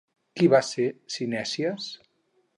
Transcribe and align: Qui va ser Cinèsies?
Qui 0.39 0.47
va 0.53 0.61
ser 0.69 0.87
Cinèsies? 1.17 1.91